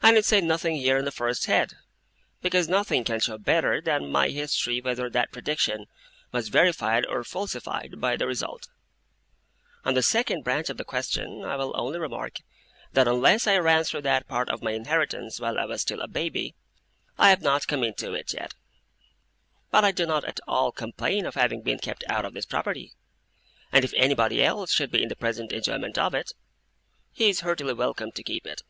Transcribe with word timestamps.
I 0.00 0.12
need 0.12 0.24
say 0.24 0.40
nothing 0.40 0.76
here, 0.76 0.96
on 0.98 1.04
the 1.04 1.10
first 1.12 1.46
head, 1.46 1.74
because 2.40 2.68
nothing 2.68 3.04
can 3.04 3.20
show 3.20 3.36
better 3.36 3.80
than 3.80 4.10
my 4.10 4.28
history 4.28 4.80
whether 4.80 5.10
that 5.10 5.32
prediction 5.32 5.86
was 6.32 6.48
verified 6.48 7.04
or 7.06 7.24
falsified 7.24 8.00
by 8.00 8.16
the 8.16 8.26
result. 8.26 8.68
On 9.84 9.92
the 9.92 10.02
second 10.02 10.44
branch 10.44 10.70
of 10.70 10.76
the 10.78 10.84
question, 10.84 11.44
I 11.44 11.56
will 11.56 11.74
only 11.78 11.98
remark, 11.98 12.38
that 12.92 13.08
unless 13.08 13.46
I 13.48 13.58
ran 13.58 13.84
through 13.84 14.00
that 14.02 14.28
part 14.28 14.48
of 14.48 14.62
my 14.62 14.70
inheritance 14.70 15.40
while 15.40 15.58
I 15.58 15.64
was 15.66 15.82
still 15.82 16.00
a 16.00 16.08
baby, 16.08 16.54
I 17.18 17.28
have 17.30 17.42
not 17.42 17.66
come 17.68 17.82
into 17.84 18.14
it 18.14 18.32
yet. 18.32 18.54
But 19.72 19.84
I 19.84 19.90
do 19.90 20.06
not 20.06 20.24
at 20.24 20.40
all 20.46 20.70
complain 20.72 21.26
of 21.26 21.34
having 21.34 21.60
been 21.60 21.80
kept 21.80 22.02
out 22.08 22.24
of 22.24 22.32
this 22.34 22.46
property; 22.46 22.94
and 23.72 23.84
if 23.84 23.92
anybody 23.94 24.42
else 24.42 24.72
should 24.72 24.92
be 24.92 25.02
in 25.02 25.08
the 25.10 25.16
present 25.16 25.52
enjoyment 25.52 25.98
of 25.98 26.14
it, 26.14 26.32
he 27.12 27.28
is 27.28 27.40
heartily 27.40 27.74
welcome 27.74 28.12
to 28.12 28.22
keep 28.22 28.46
it. 28.46 28.62